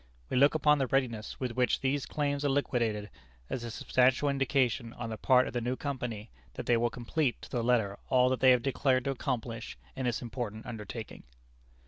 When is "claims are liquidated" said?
2.07-3.11